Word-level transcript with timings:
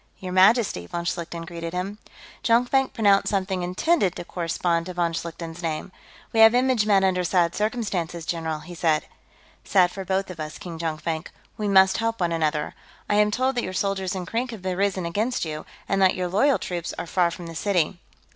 "Your 0.17 0.33
Majesty," 0.33 0.87
von 0.87 1.05
Schlichten 1.05 1.45
greeted 1.45 1.73
him. 1.73 1.99
Jonkvank 2.43 2.91
pronounced 2.91 3.27
something 3.27 3.61
intended 3.61 4.15
to 4.15 4.25
correspond 4.25 4.87
to 4.87 4.95
von 4.95 5.13
Schlichten's 5.13 5.61
name. 5.61 5.91
"We 6.33 6.39
have 6.39 6.55
image 6.55 6.87
met 6.87 7.03
under 7.03 7.23
sad 7.23 7.53
circumstances, 7.53 8.25
general," 8.25 8.61
he 8.61 8.73
said. 8.73 9.05
"Sad 9.63 9.91
for 9.91 10.03
both 10.03 10.31
of 10.31 10.39
us, 10.39 10.57
King 10.57 10.79
Jonkvank; 10.79 11.27
we 11.55 11.67
must 11.67 11.97
help 11.97 12.19
one 12.19 12.31
another. 12.31 12.73
I 13.07 13.17
am 13.17 13.29
told 13.29 13.53
that 13.57 13.63
your 13.63 13.73
soldiers 13.73 14.15
in 14.15 14.25
Krink 14.25 14.49
have 14.49 14.65
risen 14.65 15.05
against 15.05 15.45
you, 15.45 15.67
and 15.87 16.01
that 16.01 16.15
your 16.15 16.29
loyal 16.29 16.57
troops 16.57 16.95
are 16.97 17.05
far 17.05 17.29
from 17.29 17.45
the 17.45 17.53
city." 17.53 17.99